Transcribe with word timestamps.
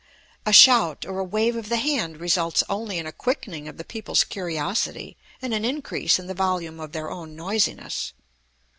A 0.47 0.51
shout, 0.51 1.05
or 1.05 1.19
a 1.19 1.23
wave 1.23 1.55
of 1.55 1.69
the 1.69 1.77
hand 1.77 2.19
results 2.19 2.63
only 2.67 2.97
in 2.97 3.05
a 3.05 3.11
quickening 3.11 3.67
of 3.67 3.77
the 3.77 3.83
people's 3.83 4.23
curiosity 4.23 5.15
and 5.43 5.53
an 5.53 5.63
increase 5.63 6.17
in 6.17 6.25
the 6.25 6.33
volume 6.33 6.79
of 6.79 6.91
their 6.91 7.11
own 7.11 7.35
noisiness. 7.35 8.11